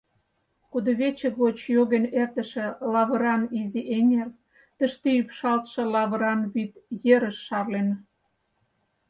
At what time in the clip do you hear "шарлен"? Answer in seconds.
7.47-7.89